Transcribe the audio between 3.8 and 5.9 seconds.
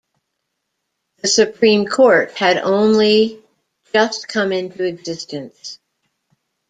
just come into existence.